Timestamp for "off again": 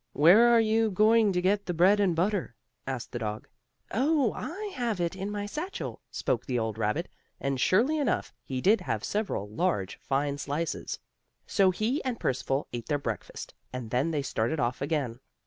14.59-15.19